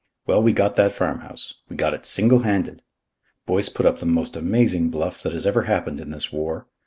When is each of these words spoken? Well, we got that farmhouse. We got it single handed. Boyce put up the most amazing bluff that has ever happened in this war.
Well, 0.25 0.41
we 0.41 0.51
got 0.51 0.77
that 0.77 0.93
farmhouse. 0.93 1.53
We 1.69 1.75
got 1.75 1.93
it 1.93 2.07
single 2.07 2.39
handed. 2.39 2.81
Boyce 3.45 3.69
put 3.69 3.85
up 3.85 3.99
the 3.99 4.07
most 4.07 4.35
amazing 4.35 4.89
bluff 4.89 5.21
that 5.21 5.31
has 5.33 5.45
ever 5.45 5.65
happened 5.69 5.99
in 5.99 6.09
this 6.09 6.33
war. 6.33 6.65